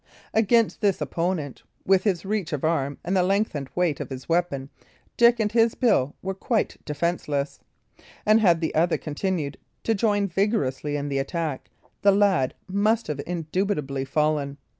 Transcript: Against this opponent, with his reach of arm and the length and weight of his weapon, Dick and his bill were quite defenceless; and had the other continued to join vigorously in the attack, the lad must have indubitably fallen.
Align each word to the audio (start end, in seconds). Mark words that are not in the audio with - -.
Against 0.33 0.81
this 0.81 0.99
opponent, 0.99 1.61
with 1.85 2.05
his 2.05 2.25
reach 2.25 2.53
of 2.53 2.63
arm 2.63 2.97
and 3.05 3.15
the 3.15 3.21
length 3.21 3.53
and 3.53 3.69
weight 3.75 3.99
of 3.99 4.09
his 4.09 4.27
weapon, 4.27 4.71
Dick 5.15 5.39
and 5.39 5.51
his 5.51 5.75
bill 5.75 6.15
were 6.23 6.33
quite 6.33 6.75
defenceless; 6.85 7.59
and 8.25 8.39
had 8.41 8.61
the 8.61 8.73
other 8.73 8.97
continued 8.97 9.59
to 9.83 9.93
join 9.93 10.25
vigorously 10.27 10.95
in 10.97 11.07
the 11.09 11.19
attack, 11.19 11.69
the 12.01 12.11
lad 12.11 12.55
must 12.67 13.05
have 13.05 13.21
indubitably 13.27 14.03
fallen. 14.03 14.57